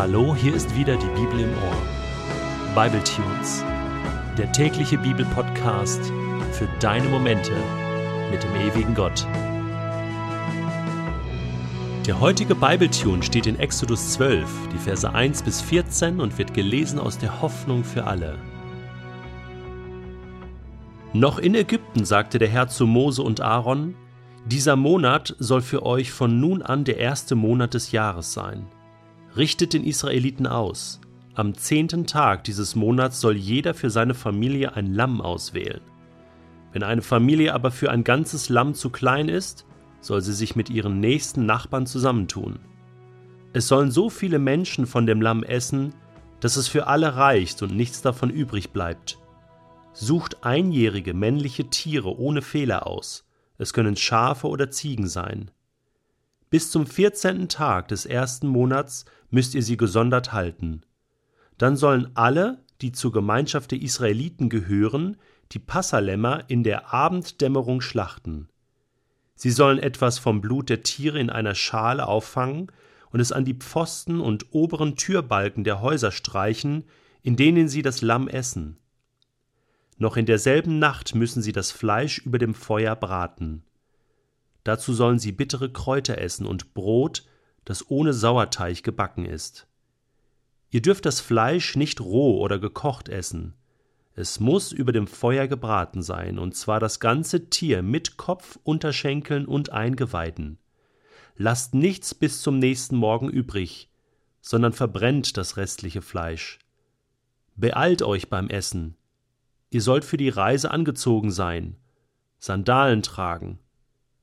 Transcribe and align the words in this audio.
Hallo, 0.00 0.34
hier 0.34 0.54
ist 0.54 0.74
wieder 0.74 0.96
die 0.96 1.20
Bibel 1.20 1.40
im 1.40 1.50
Ohr. 1.50 2.74
Bible 2.74 3.04
Tunes, 3.04 3.62
der 4.38 4.50
tägliche 4.50 4.96
Bibelpodcast 4.96 6.00
für 6.52 6.66
deine 6.80 7.06
Momente 7.06 7.52
mit 8.30 8.42
dem 8.42 8.54
ewigen 8.56 8.94
Gott. 8.94 9.26
Der 12.06 12.18
heutige 12.18 12.54
Bible 12.54 12.88
Tune 12.88 13.22
steht 13.22 13.46
in 13.46 13.58
Exodus 13.58 14.14
12, 14.14 14.48
die 14.72 14.78
Verse 14.78 15.12
1 15.12 15.42
bis 15.42 15.60
14 15.60 16.18
und 16.18 16.38
wird 16.38 16.54
gelesen 16.54 16.98
aus 16.98 17.18
der 17.18 17.42
Hoffnung 17.42 17.84
für 17.84 18.06
alle. 18.06 18.38
Noch 21.12 21.38
in 21.38 21.54
Ägypten 21.54 22.06
sagte 22.06 22.38
der 22.38 22.48
Herr 22.48 22.68
zu 22.68 22.86
Mose 22.86 23.22
und 23.22 23.42
Aaron: 23.42 23.94
Dieser 24.46 24.76
Monat 24.76 25.36
soll 25.38 25.60
für 25.60 25.84
euch 25.84 26.10
von 26.10 26.40
nun 26.40 26.62
an 26.62 26.84
der 26.84 26.96
erste 26.96 27.34
Monat 27.34 27.74
des 27.74 27.92
Jahres 27.92 28.32
sein 28.32 28.66
richtet 29.36 29.72
den 29.72 29.84
Israeliten 29.84 30.46
aus. 30.46 31.00
Am 31.34 31.54
zehnten 31.54 32.06
Tag 32.06 32.44
dieses 32.44 32.74
Monats 32.74 33.20
soll 33.20 33.36
jeder 33.36 33.74
für 33.74 33.90
seine 33.90 34.14
Familie 34.14 34.74
ein 34.74 34.92
Lamm 34.92 35.20
auswählen. 35.20 35.80
Wenn 36.72 36.82
eine 36.82 37.02
Familie 37.02 37.54
aber 37.54 37.70
für 37.70 37.90
ein 37.90 38.04
ganzes 38.04 38.48
Lamm 38.48 38.74
zu 38.74 38.90
klein 38.90 39.28
ist, 39.28 39.66
soll 40.00 40.22
sie 40.22 40.32
sich 40.32 40.56
mit 40.56 40.70
ihren 40.70 41.00
nächsten 41.00 41.46
Nachbarn 41.46 41.86
zusammentun. 41.86 42.58
Es 43.52 43.68
sollen 43.68 43.90
so 43.90 44.10
viele 44.10 44.38
Menschen 44.38 44.86
von 44.86 45.06
dem 45.06 45.20
Lamm 45.20 45.42
essen, 45.42 45.94
dass 46.40 46.56
es 46.56 46.68
für 46.68 46.86
alle 46.86 47.16
reicht 47.16 47.62
und 47.62 47.74
nichts 47.74 48.02
davon 48.02 48.30
übrig 48.30 48.70
bleibt. 48.70 49.18
Sucht 49.92 50.44
einjährige 50.44 51.14
männliche 51.14 51.68
Tiere 51.68 52.16
ohne 52.18 52.42
Fehler 52.42 52.86
aus. 52.86 53.26
Es 53.58 53.72
können 53.72 53.96
Schafe 53.96 54.46
oder 54.46 54.70
Ziegen 54.70 55.08
sein. 55.08 55.50
Bis 56.50 56.72
zum 56.72 56.86
vierzehnten 56.86 57.48
Tag 57.48 57.88
des 57.88 58.06
ersten 58.06 58.48
Monats 58.48 59.04
müsst 59.30 59.54
ihr 59.54 59.62
sie 59.62 59.76
gesondert 59.76 60.32
halten. 60.32 60.82
Dann 61.58 61.76
sollen 61.76 62.10
alle, 62.14 62.64
die 62.80 62.90
zur 62.90 63.12
Gemeinschaft 63.12 63.70
der 63.70 63.80
Israeliten 63.80 64.48
gehören, 64.48 65.16
die 65.52 65.60
Passalämmer 65.60 66.44
in 66.48 66.64
der 66.64 66.92
Abenddämmerung 66.92 67.80
schlachten. 67.80 68.48
Sie 69.36 69.50
sollen 69.50 69.78
etwas 69.78 70.18
vom 70.18 70.40
Blut 70.40 70.68
der 70.68 70.82
Tiere 70.82 71.20
in 71.20 71.30
einer 71.30 71.54
Schale 71.54 72.06
auffangen 72.06 72.70
und 73.10 73.20
es 73.20 73.32
an 73.32 73.44
die 73.44 73.54
Pfosten 73.54 74.20
und 74.20 74.46
oberen 74.52 74.96
Türbalken 74.96 75.64
der 75.64 75.80
Häuser 75.80 76.10
streichen, 76.10 76.84
in 77.22 77.36
denen 77.36 77.68
sie 77.68 77.82
das 77.82 78.02
Lamm 78.02 78.28
essen. 78.28 78.76
Noch 79.98 80.16
in 80.16 80.26
derselben 80.26 80.78
Nacht 80.78 81.14
müssen 81.14 81.42
sie 81.42 81.52
das 81.52 81.70
Fleisch 81.70 82.18
über 82.18 82.38
dem 82.38 82.54
Feuer 82.54 82.96
braten. 82.96 83.62
Dazu 84.64 84.92
sollen 84.92 85.18
sie 85.18 85.32
bittere 85.32 85.70
Kräuter 85.70 86.18
essen 86.18 86.46
und 86.46 86.74
Brot, 86.74 87.24
das 87.64 87.90
ohne 87.90 88.12
Sauerteig 88.12 88.82
gebacken 88.82 89.24
ist. 89.24 89.66
Ihr 90.70 90.82
dürft 90.82 91.06
das 91.06 91.20
Fleisch 91.20 91.76
nicht 91.76 92.00
roh 92.00 92.40
oder 92.40 92.58
gekocht 92.58 93.08
essen. 93.08 93.54
Es 94.14 94.38
muss 94.38 94.72
über 94.72 94.92
dem 94.92 95.06
Feuer 95.06 95.46
gebraten 95.46 96.02
sein, 96.02 96.38
und 96.38 96.54
zwar 96.54 96.78
das 96.80 97.00
ganze 97.00 97.48
Tier 97.48 97.82
mit 97.82 98.16
Kopf, 98.16 98.58
Unterschenkeln 98.64 99.46
und 99.46 99.70
Eingeweiden. 99.70 100.58
Lasst 101.36 101.74
nichts 101.74 102.14
bis 102.14 102.42
zum 102.42 102.58
nächsten 102.58 102.96
Morgen 102.96 103.30
übrig, 103.30 103.88
sondern 104.42 104.72
verbrennt 104.72 105.36
das 105.36 105.56
restliche 105.56 106.02
Fleisch. 106.02 106.58
Beeilt 107.56 108.02
euch 108.02 108.28
beim 108.28 108.48
Essen. 108.48 108.96
Ihr 109.70 109.82
sollt 109.82 110.04
für 110.04 110.16
die 110.16 110.28
Reise 110.28 110.70
angezogen 110.70 111.30
sein, 111.30 111.76
Sandalen 112.38 113.02
tragen, 113.02 113.58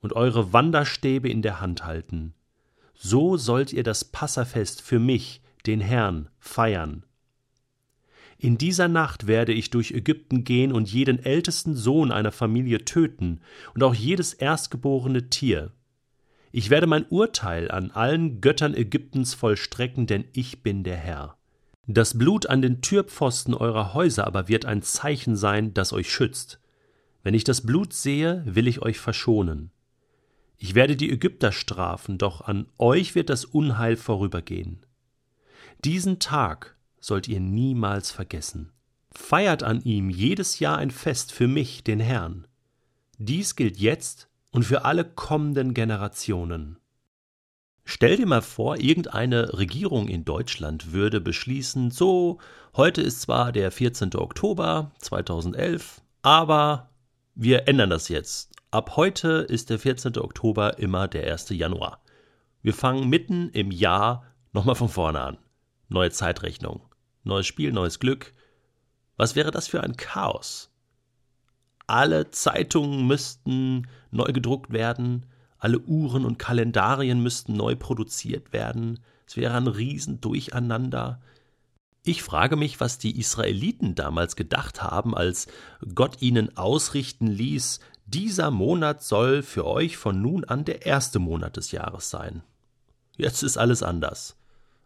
und 0.08 0.14
eure 0.14 0.54
Wanderstäbe 0.54 1.28
in 1.28 1.42
der 1.42 1.60
Hand 1.60 1.84
halten. 1.84 2.34
So 2.94 3.36
sollt 3.36 3.74
ihr 3.74 3.84
das 3.84 4.06
Passafest 4.06 4.82
für 4.82 5.00
mich, 5.00 5.42
den 5.66 5.82
Herrn, 5.82 6.30
feiern. 6.40 7.04
In 8.38 8.58
dieser 8.58 8.88
Nacht 8.88 9.28
werde 9.28 9.52
ich 9.52 9.70
durch 9.70 9.92
Ägypten 9.92 10.46
gehen 10.46 10.72
und 10.72 10.90
jeden 10.90 11.20
ältesten 11.20 11.76
Sohn 11.76 12.14
einer 12.14 12.32
Familie 12.32 12.86
töten 12.86 13.42
und 13.76 13.84
auch 13.84 13.94
jedes 13.94 14.34
erstgeborene 14.34 15.30
Tier. 15.30 15.74
Ich 16.54 16.70
werde 16.70 16.88
mein 16.88 17.06
Urteil 17.10 17.70
an 17.70 17.92
allen 17.92 18.40
Göttern 18.40 18.76
Ägyptens 18.76 19.34
vollstrecken, 19.34 20.08
denn 20.08 20.24
ich 20.32 20.64
bin 20.64 20.86
der 20.86 20.96
Herr. 20.96 21.36
Das 21.86 22.18
Blut 22.18 22.46
an 22.46 22.62
den 22.62 22.80
Türpfosten 22.80 23.54
eurer 23.54 23.94
Häuser 23.94 24.26
aber 24.26 24.48
wird 24.48 24.64
ein 24.64 24.84
Zeichen 24.84 25.36
sein, 25.36 25.74
das 25.74 25.92
euch 25.92 26.10
schützt. 26.10 26.62
Wenn 27.24 27.34
ich 27.34 27.44
das 27.44 27.66
Blut 27.66 27.92
sehe, 27.92 28.42
will 28.46 28.68
ich 28.70 28.82
euch 28.82 29.00
verschonen. 29.00 29.72
Ich 30.58 30.74
werde 30.74 30.96
die 30.96 31.12
Ägypter 31.12 31.52
strafen, 31.52 32.18
doch 32.18 32.42
an 32.42 32.68
euch 32.78 33.16
wird 33.16 33.30
das 33.30 33.46
Unheil 33.46 33.96
vorübergehen. 33.96 34.86
Diesen 35.86 36.20
Tag 36.20 36.76
sollt 37.00 37.28
ihr 37.28 37.40
niemals 37.40 38.12
vergessen. 38.12 38.72
Feiert 39.12 39.64
an 39.64 39.82
ihm 39.82 40.10
jedes 40.10 40.60
Jahr 40.60 40.78
ein 40.78 40.92
Fest 40.92 41.32
für 41.32 41.48
mich, 41.48 41.84
den 41.84 42.00
Herrn. 42.00 42.48
Dies 43.20 43.56
gilt 43.56 43.78
jetzt 43.78 44.28
und 44.52 44.64
für 44.64 44.86
alle 44.86 45.06
kommenden 45.06 45.74
Generationen. 45.74 46.78
Stell 47.86 48.18
dir 48.18 48.26
mal 48.26 48.42
vor, 48.42 48.78
irgendeine 48.78 49.58
Regierung 49.58 50.10
in 50.10 50.26
Deutschland 50.26 50.92
würde 50.92 51.22
beschließen, 51.22 51.90
so, 51.90 52.40
heute 52.76 53.02
ist 53.02 53.22
zwar 53.22 53.52
der 53.52 53.72
14. 53.72 54.14
Oktober 54.16 54.92
2011, 55.00 56.02
aber 56.22 56.90
wir 57.34 57.68
ändern 57.68 57.90
das 57.90 58.10
jetzt. 58.10 58.57
Ab 58.70 58.98
heute 58.98 59.46
ist 59.48 59.70
der 59.70 59.80
14. 59.80 60.18
Oktober 60.18 60.78
immer 60.78 61.08
der 61.08 61.32
1. 61.32 61.52
Januar. 61.52 62.02
Wir 62.62 62.74
fangen 62.74 63.08
mitten 63.08 63.48
im 63.52 63.72
Jahr 63.72 64.26
nochmal 64.52 64.76
von 64.76 64.90
vorne 64.90 65.22
an. 65.22 65.38
Neue 65.88 66.12
Zeitrechnung, 66.12 66.82
neues 67.24 67.48
Spiel, 67.48 67.72
neues 67.72 68.00
Glück. 68.00 68.34
Was 69.16 69.38
wäre 69.38 69.52
das 69.52 69.70
für 69.70 69.84
ein 69.84 69.96
Chaos? 69.96 70.70
Alle 71.88 72.30
Zeitungen 72.32 73.08
müssten 73.08 73.88
neu 74.12 74.34
gedruckt 74.34 74.74
werden, 74.74 75.28
alle 75.60 75.80
Uhren 75.80 76.26
und 76.26 76.38
Kalendarien 76.38 77.24
müssten 77.24 77.54
neu 77.54 77.78
produziert 77.78 78.52
werden. 78.52 79.00
Es 79.26 79.38
wäre 79.38 79.56
ein 79.56 79.68
Riesendurcheinander. 79.68 81.22
Ich 82.04 82.22
frage 82.22 82.58
mich, 82.58 82.82
was 82.82 82.98
die 82.98 83.18
Israeliten 83.18 83.96
damals 83.96 84.36
gedacht 84.36 84.84
haben, 84.84 85.16
als 85.16 85.48
Gott 85.96 86.22
ihnen 86.22 86.58
ausrichten 86.58 87.28
ließ, 87.28 87.80
dieser 88.08 88.52
Monat 88.52 89.04
soll 89.04 89.44
für 89.44 89.66
euch 89.66 89.98
von 89.98 90.22
nun 90.22 90.46
an 90.46 90.64
der 90.64 90.86
erste 90.86 91.20
Monat 91.20 91.58
des 91.58 91.72
Jahres 91.72 92.10
sein. 92.10 92.42
Jetzt 93.18 93.44
ist 93.44 93.58
alles 93.58 93.84
anders. 93.84 94.38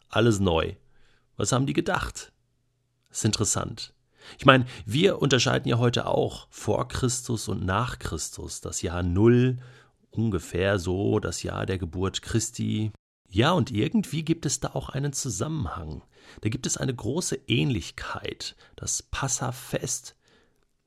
Alles 0.09 0.39
neu. 0.39 0.73
Was 1.37 1.51
haben 1.51 1.67
die 1.67 1.73
gedacht? 1.73 2.31
Das 3.09 3.19
ist 3.19 3.25
interessant. 3.25 3.93
Ich 4.39 4.45
meine, 4.45 4.65
wir 4.85 5.21
unterscheiden 5.21 5.67
ja 5.69 5.77
heute 5.77 6.07
auch 6.07 6.47
vor 6.49 6.87
Christus 6.87 7.47
und 7.47 7.63
nach 7.63 7.99
Christus. 7.99 8.59
Das 8.59 8.81
Jahr 8.81 9.03
Null, 9.03 9.59
ungefähr 10.09 10.79
so 10.79 11.19
das 11.19 11.43
Jahr 11.43 11.67
der 11.67 11.77
Geburt 11.77 12.23
Christi. 12.23 12.91
Ja, 13.29 13.51
und 13.51 13.69
irgendwie 13.69 14.23
gibt 14.23 14.47
es 14.47 14.59
da 14.59 14.69
auch 14.73 14.89
einen 14.89 15.13
Zusammenhang. 15.13 16.01
Da 16.41 16.49
gibt 16.49 16.65
es 16.65 16.77
eine 16.77 16.95
große 16.95 17.37
Ähnlichkeit. 17.47 18.55
Das 18.75 19.03
Passafest 19.03 20.15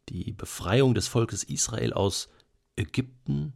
die 0.08 0.32
Befreiung 0.32 0.94
des 0.94 1.08
Volkes 1.08 1.44
Israel 1.44 1.92
aus 1.92 2.28
Ägypten 2.76 3.54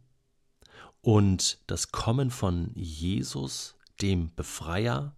und 1.01 1.59
das 1.67 1.91
Kommen 1.91 2.31
von 2.31 2.71
Jesus, 2.75 3.75
dem 4.01 4.33
Befreier, 4.35 5.15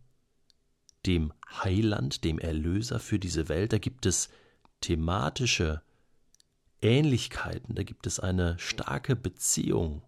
dem 1.06 1.34
Heiland, 1.64 2.24
dem 2.24 2.40
Erlöser 2.40 3.00
für 3.00 3.20
diese 3.20 3.50
Welt. 3.50 3.74
Da 3.74 3.78
gibt 3.78 4.06
es 4.06 4.30
thematische 4.82 5.82
Ähnlichkeiten, 6.82 7.76
da 7.76 7.84
gibt 7.84 8.08
es 8.08 8.20
eine 8.20 8.58
starke 8.60 9.16
Beziehung 9.16 10.02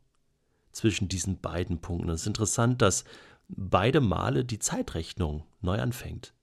zwischen 0.71 1.07
diesen 1.07 1.39
beiden 1.39 1.79
Punkten. 1.79 2.09
Es 2.09 2.21
ist 2.21 2.27
interessant, 2.27 2.81
dass 2.81 3.03
beide 3.47 4.01
Male 4.01 4.43
die 4.45 4.59
Zeitrechnung 4.59 5.45
neu 5.61 5.79
anfängt. 5.79 6.33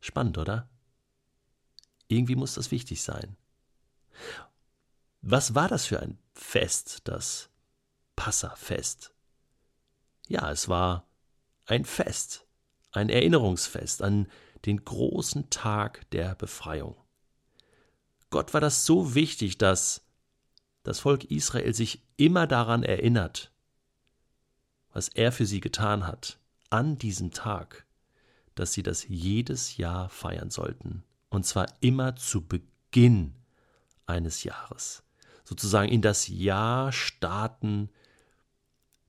Spannend, 0.00 0.38
oder? 0.38 0.68
Irgendwie 2.08 2.36
muss 2.36 2.54
das 2.54 2.70
wichtig 2.70 3.02
sein. 3.02 3.36
Was 5.22 5.54
war 5.54 5.68
das 5.68 5.86
für 5.86 6.00
ein 6.00 6.18
Fest, 6.34 7.02
das 7.04 7.50
Passafest? 8.14 9.12
Ja, 10.28 10.50
es 10.50 10.68
war 10.68 11.06
ein 11.66 11.84
Fest, 11.84 12.46
ein 12.92 13.08
Erinnerungsfest 13.08 14.02
an 14.02 14.28
den 14.64 14.84
großen 14.84 15.50
Tag 15.50 16.08
der 16.10 16.34
Befreiung. 16.34 16.96
Gott 18.30 18.54
war 18.54 18.60
das 18.60 18.86
so 18.86 19.14
wichtig, 19.14 19.58
dass 19.58 20.02
das 20.82 21.00
Volk 21.00 21.24
Israel 21.24 21.74
sich 21.74 22.02
immer 22.16 22.46
daran 22.46 22.82
erinnert, 22.82 23.52
was 24.92 25.08
er 25.08 25.32
für 25.32 25.46
sie 25.46 25.60
getan 25.60 26.06
hat, 26.06 26.38
an 26.70 26.98
diesem 26.98 27.32
Tag, 27.32 27.86
dass 28.54 28.72
sie 28.72 28.82
das 28.82 29.06
jedes 29.08 29.76
Jahr 29.76 30.08
feiern 30.08 30.50
sollten, 30.50 31.04
und 31.28 31.44
zwar 31.44 31.66
immer 31.80 32.16
zu 32.16 32.46
Beginn 32.46 33.34
eines 34.06 34.44
Jahres. 34.44 35.02
Sozusagen 35.44 35.90
in 35.90 36.02
das 36.02 36.28
Jahr 36.28 36.92
starten 36.92 37.90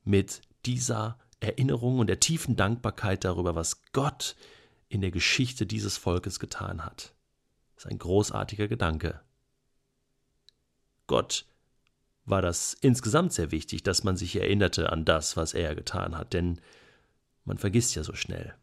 mit 0.03 0.41
dieser 0.65 1.17
Erinnerung 1.39 1.99
und 1.99 2.07
der 2.07 2.19
tiefen 2.19 2.55
Dankbarkeit 2.55 3.23
darüber, 3.23 3.55
was 3.55 3.83
Gott 3.91 4.35
in 4.89 5.01
der 5.01 5.11
Geschichte 5.11 5.65
dieses 5.65 5.97
Volkes 5.97 6.39
getan 6.39 6.85
hat. 6.85 7.13
Das 7.75 7.85
ist 7.85 7.91
ein 7.91 7.99
großartiger 7.99 8.67
Gedanke. 8.67 9.21
Gott 11.05 11.45
war 12.25 12.41
das 12.41 12.73
insgesamt 12.73 13.33
sehr 13.33 13.51
wichtig, 13.51 13.83
dass 13.83 14.03
man 14.03 14.17
sich 14.17 14.35
erinnerte 14.35 14.91
an 14.91 15.05
das, 15.05 15.37
was 15.37 15.53
er 15.53 15.75
getan 15.75 16.17
hat, 16.17 16.33
denn 16.33 16.59
man 17.45 17.57
vergisst 17.57 17.95
ja 17.95 18.03
so 18.03 18.13
schnell, 18.13 18.55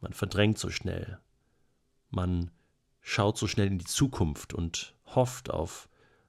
man 0.00 0.12
verdrängt 0.12 0.58
so 0.58 0.68
schnell, 0.70 1.18
man 2.10 2.50
schaut 3.00 3.38
so 3.38 3.46
schnell 3.46 3.68
in 3.68 3.78
die 3.78 3.86
Zukunft 3.86 4.52
und 4.52 4.95
hofft 5.16 5.50
auf 5.50 5.88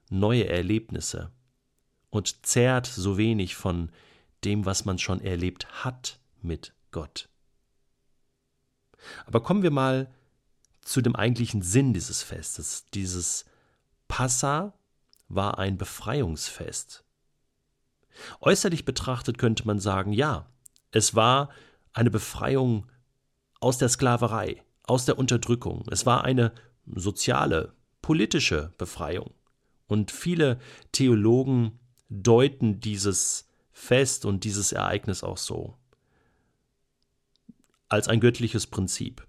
neue 0.10 0.48
Erlebnisse 0.48 1.32
und 2.10 2.46
zehrt 2.46 2.88
so 2.88 3.18
wenig 3.18 3.56
von 3.56 3.92
dem, 4.44 4.66
was 4.66 4.86
man 4.86 4.98
schon 4.98 5.22
erlebt 5.22 5.84
hat 5.84 6.20
mit 6.42 6.74
Gott. 6.92 7.30
Aber 9.26 9.42
kommen 9.42 9.64
wir 9.64 9.72
mal 9.72 10.12
zu 10.82 11.02
dem 11.02 11.16
eigentlichen 11.16 11.62
Sinn 11.62 11.94
dieses 11.94 12.24
Festes. 12.24 12.86
Dieses 12.94 13.46
Passa 14.08 14.74
war 15.28 15.60
ein 15.60 15.78
Befreiungsfest. 15.78 17.04
Äußerlich 18.40 18.86
betrachtet 18.86 19.38
könnte 19.38 19.68
man 19.68 19.80
sagen, 19.80 20.14
ja, 20.14 20.50
es 20.92 21.14
war 21.14 21.50
eine 21.94 22.10
Befreiung 22.10 22.90
aus 23.60 23.78
der 23.78 23.90
Sklaverei, 23.90 24.64
aus 24.84 25.06
der 25.06 25.18
Unterdrückung. 25.18 25.84
Es 25.92 26.06
war 26.06 26.24
eine 26.24 26.54
soziale, 26.86 27.74
politische 28.08 28.72
Befreiung. 28.78 29.34
Und 29.86 30.12
viele 30.12 30.62
Theologen 30.94 31.78
deuten 32.08 32.80
dieses 32.80 33.50
Fest 33.74 34.24
und 34.24 34.46
dieses 34.46 34.72
Ereignis 34.72 35.24
auch 35.24 35.36
so 35.36 35.76
als 37.90 38.08
ein 38.08 38.22
göttliches 38.22 38.66
Prinzip. 38.66 39.28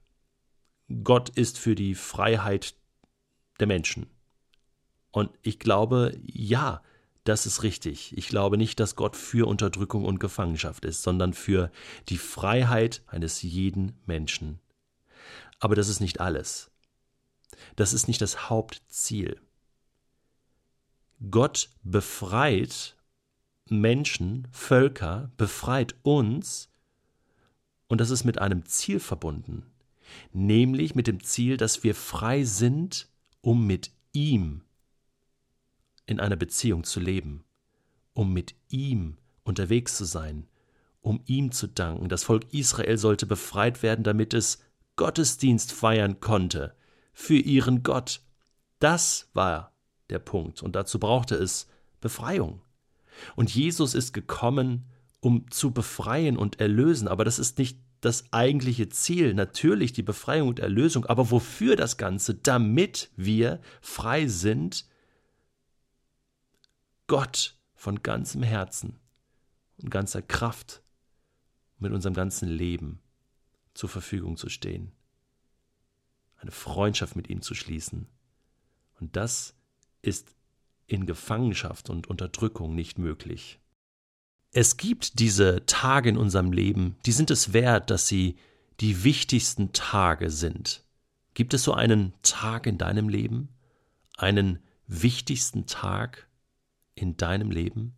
Gott 1.03 1.29
ist 1.29 1.59
für 1.59 1.75
die 1.75 1.97
Freiheit 1.97 2.77
der 3.59 3.67
Menschen. 3.67 4.07
Und 5.11 5.31
ich 5.43 5.59
glaube, 5.59 6.17
ja, 6.25 6.81
das 7.25 7.47
ist 7.47 7.65
richtig. 7.65 8.17
Ich 8.17 8.29
glaube 8.29 8.57
nicht, 8.59 8.79
dass 8.79 8.95
Gott 8.95 9.17
für 9.17 9.49
Unterdrückung 9.49 10.05
und 10.05 10.21
Gefangenschaft 10.21 10.85
ist, 10.85 11.03
sondern 11.03 11.35
für 11.35 11.73
die 12.09 12.19
Freiheit 12.19 13.03
eines 13.09 13.43
jeden 13.43 13.99
Menschen. 14.07 14.61
Aber 15.59 15.75
das 15.75 15.89
ist 15.89 15.99
nicht 15.99 16.21
alles. 16.21 16.71
Das 17.77 17.93
ist 17.93 18.09
nicht 18.09 18.21
das 18.21 18.51
Hauptziel. 18.51 19.41
Gott 21.31 21.71
befreit 21.83 22.97
Menschen, 23.69 24.49
Völker, 24.53 25.31
befreit 25.37 25.95
uns, 26.03 26.71
und 27.89 28.01
das 28.01 28.11
ist 28.11 28.25
mit 28.25 28.39
einem 28.39 28.67
Ziel 28.67 29.01
verbunden, 29.01 29.67
nämlich 30.33 30.95
mit 30.95 31.07
dem 31.07 31.23
Ziel, 31.23 31.57
dass 31.57 31.83
wir 31.83 31.95
frei 31.95 32.45
sind, 32.45 33.09
um 33.41 33.67
mit 33.67 33.91
ihm 34.13 34.63
in 36.07 36.21
einer 36.21 36.37
Beziehung 36.37 36.85
zu 36.85 37.01
leben, 37.01 37.45
um 38.15 38.33
mit 38.33 38.55
ihm 38.69 39.17
unterwegs 39.43 39.97
zu 39.97 40.05
sein, 40.05 40.47
um 41.01 41.21
ihm 41.27 41.51
zu 41.51 41.67
danken. 41.67 42.09
Das 42.09 42.25
Volk 42.25 42.53
Israel 42.53 42.99
sollte 42.99 43.27
befreit 43.27 43.83
werden, 43.83 44.05
damit 44.05 44.35
es 44.35 44.63
Gottesdienst 44.97 45.73
feiern 45.73 46.21
konnte 46.21 46.75
für 47.19 47.35
ihren 47.35 47.83
Gott. 47.83 48.21
Das 48.79 49.29
war 49.35 49.73
der 50.09 50.21
Punkt 50.21 50.63
und 50.63 50.77
dazu 50.77 51.01
brauchte 51.01 51.35
es 51.35 51.67
Befreiung. 52.01 52.63
Und 53.35 53.53
Jesus 53.53 53.95
ist 53.95 54.13
gekommen, 54.13 54.87
um 55.19 55.51
zu 55.51 55.73
befreien 55.73 56.37
und 56.37 56.61
erlösen, 56.61 57.09
aber 57.09 57.25
das 57.25 57.41
ist 57.41 57.59
nicht 57.59 57.81
das 58.01 58.33
eigentliche 58.33 58.89
Ziel, 58.89 59.35
natürlich 59.35 59.93
die 59.93 60.05
Befreiung 60.05 60.47
und 60.47 60.61
Erlösung, 60.61 61.07
aber 61.07 61.33
wofür 61.33 61.75
das 61.75 61.97
Ganze? 61.97 62.37
Damit 62.37 63.11
wir 63.17 63.61
frei 63.81 64.29
sind, 64.29 64.87
Gott 67.09 67.57
von 67.75 68.01
ganzem 68.05 68.45
Herzen 68.45 69.01
und 69.83 69.91
ganzer 69.91 70.23
Kraft 70.23 70.83
mit 71.81 71.93
unserem 71.93 72.15
ganzen 72.15 72.49
Leben 72.49 73.01
zur 73.75 73.89
Verfügung 73.89 74.37
zu 74.37 74.49
stehen, 74.49 74.93
eine 76.39 76.51
Freundschaft 76.51 77.17
mit 77.17 77.29
ihm 77.29 77.43
zu 77.43 77.55
schließen. 77.55 78.07
Und 79.01 79.17
das 79.17 79.55
ist 80.03 80.35
in 80.87 81.07
Gefangenschaft 81.07 81.91
und 81.91 82.07
Unterdrückung 82.07 82.75
nicht 82.75 82.99
möglich. 82.99 83.61
Es 84.51 84.77
gibt 84.77 85.19
diese 85.21 85.67
Tage 85.67 86.09
in 86.09 86.17
unserem 86.17 86.53
Leben, 86.53 86.97
die 87.05 87.13
sind 87.13 87.31
es 87.31 87.53
wert, 87.53 87.91
dass 87.91 88.09
sie 88.09 88.39
die 88.81 89.05
wichtigsten 89.05 89.73
Tage 89.73 90.31
sind. 90.31 90.85
Gibt 91.35 91.53
es 91.55 91.63
so 91.63 91.75
einen 91.75 92.15
Tag 92.23 92.67
in 92.67 92.79
deinem 92.79 93.09
Leben? 93.09 93.49
Einen 94.17 94.61
wichtigsten 94.87 95.67
Tag 95.67 96.29
in 96.95 97.17
deinem 97.17 97.51
Leben? 97.51 97.97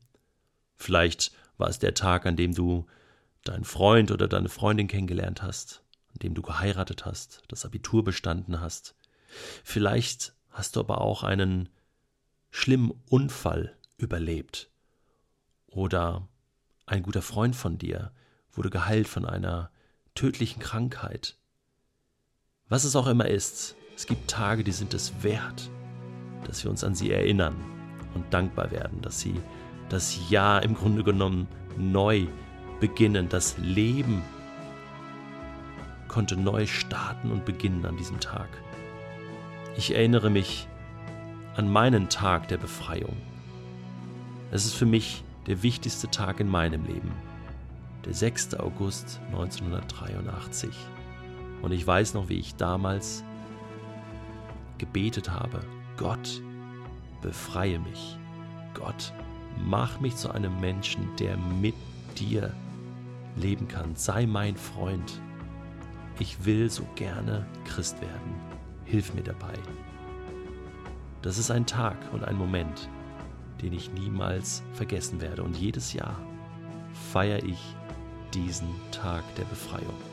Vielleicht 0.76 1.32
war 1.56 1.68
es 1.68 1.78
der 1.78 1.94
Tag, 1.94 2.26
an 2.26 2.36
dem 2.36 2.54
du 2.54 2.86
deinen 3.44 3.64
Freund 3.64 4.10
oder 4.10 4.28
deine 4.28 4.48
Freundin 4.48 4.88
kennengelernt 4.88 5.42
hast, 5.42 5.82
an 6.12 6.18
dem 6.22 6.34
du 6.34 6.42
geheiratet 6.42 7.04
hast, 7.04 7.42
das 7.48 7.64
Abitur 7.64 8.04
bestanden 8.04 8.60
hast. 8.60 8.94
Vielleicht 9.64 10.34
hast 10.50 10.76
du 10.76 10.80
aber 10.80 11.00
auch 11.00 11.22
einen 11.22 11.68
schlimmen 12.50 12.92
Unfall 13.08 13.76
überlebt 13.96 14.70
oder 15.66 16.28
ein 16.86 17.02
guter 17.02 17.22
Freund 17.22 17.54
von 17.54 17.78
dir 17.78 18.12
wurde 18.52 18.70
geheilt 18.70 19.06
von 19.06 19.24
einer 19.24 19.70
tödlichen 20.14 20.60
Krankheit. 20.60 21.36
Was 22.68 22.84
es 22.84 22.96
auch 22.96 23.06
immer 23.06 23.28
ist, 23.28 23.76
es 23.96 24.06
gibt 24.06 24.30
Tage, 24.30 24.64
die 24.64 24.72
sind 24.72 24.94
es 24.94 25.22
wert, 25.22 25.70
dass 26.46 26.64
wir 26.64 26.70
uns 26.70 26.82
an 26.82 26.94
sie 26.94 27.12
erinnern 27.12 27.54
und 28.14 28.32
dankbar 28.34 28.70
werden, 28.70 29.02
dass 29.02 29.20
sie 29.20 29.40
das 29.88 30.30
Jahr 30.30 30.62
im 30.62 30.74
Grunde 30.74 31.04
genommen 31.04 31.46
neu 31.76 32.26
beginnen. 32.80 33.28
Das 33.28 33.58
Leben 33.58 34.22
konnte 36.10 36.36
neu 36.36 36.66
starten 36.66 37.30
und 37.30 37.44
beginnen 37.44 37.86
an 37.86 37.96
diesem 37.96 38.18
Tag. 38.18 38.48
Ich 39.76 39.94
erinnere 39.94 40.28
mich 40.28 40.66
an 41.54 41.72
meinen 41.72 42.08
Tag 42.08 42.48
der 42.48 42.58
Befreiung. 42.58 43.16
Es 44.50 44.66
ist 44.66 44.74
für 44.74 44.86
mich 44.86 45.22
der 45.46 45.62
wichtigste 45.62 46.10
Tag 46.10 46.40
in 46.40 46.48
meinem 46.48 46.84
Leben, 46.84 47.12
der 48.04 48.12
6. 48.12 48.54
August 48.56 49.20
1983. 49.28 50.70
Und 51.62 51.70
ich 51.70 51.86
weiß 51.86 52.14
noch, 52.14 52.28
wie 52.28 52.40
ich 52.40 52.56
damals 52.56 53.22
gebetet 54.78 55.30
habe, 55.30 55.60
Gott, 55.96 56.42
befreie 57.22 57.78
mich. 57.78 58.18
Gott, 58.74 59.12
mach 59.64 60.00
mich 60.00 60.16
zu 60.16 60.32
einem 60.32 60.58
Menschen, 60.60 61.08
der 61.20 61.36
mit 61.36 61.76
dir 62.18 62.52
leben 63.36 63.68
kann. 63.68 63.94
Sei 63.94 64.26
mein 64.26 64.56
Freund. 64.56 65.20
Ich 66.20 66.44
will 66.44 66.70
so 66.70 66.84
gerne 66.96 67.46
Christ 67.64 67.98
werden. 68.02 68.34
Hilf 68.84 69.14
mir 69.14 69.22
dabei. 69.22 69.54
Das 71.22 71.38
ist 71.38 71.50
ein 71.50 71.64
Tag 71.64 71.96
und 72.12 72.24
ein 72.24 72.36
Moment, 72.36 72.90
den 73.62 73.72
ich 73.72 73.90
niemals 73.92 74.62
vergessen 74.74 75.22
werde. 75.22 75.42
Und 75.42 75.56
jedes 75.56 75.94
Jahr 75.94 76.20
feiere 77.10 77.42
ich 77.42 77.58
diesen 78.34 78.68
Tag 78.92 79.24
der 79.36 79.44
Befreiung. 79.44 80.09